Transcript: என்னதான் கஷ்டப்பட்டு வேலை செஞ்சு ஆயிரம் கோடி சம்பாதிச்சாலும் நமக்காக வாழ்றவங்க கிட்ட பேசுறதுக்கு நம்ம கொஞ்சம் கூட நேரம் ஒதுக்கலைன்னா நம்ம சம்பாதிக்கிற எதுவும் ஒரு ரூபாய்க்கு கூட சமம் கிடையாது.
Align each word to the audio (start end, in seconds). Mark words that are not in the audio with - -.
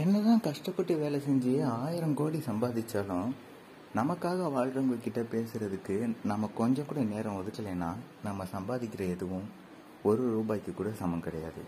என்னதான் 0.00 0.42
கஷ்டப்பட்டு 0.46 0.94
வேலை 0.96 1.18
செஞ்சு 1.26 1.52
ஆயிரம் 1.84 2.14
கோடி 2.14 2.38
சம்பாதிச்சாலும் 2.48 3.28
நமக்காக 3.96 4.40
வாழ்றவங்க 4.56 4.96
கிட்ட 5.04 5.20
பேசுறதுக்கு 5.32 5.94
நம்ம 6.24 6.50
கொஞ்சம் 6.60 6.88
கூட 6.90 7.00
நேரம் 7.12 7.38
ஒதுக்கலைன்னா 7.40 7.90
நம்ம 8.24 8.46
சம்பாதிக்கிற 8.54 9.02
எதுவும் 9.14 9.46
ஒரு 10.02 10.24
ரூபாய்க்கு 10.34 10.72
கூட 10.74 10.90
சமம் 11.00 11.24
கிடையாது. 11.26 11.62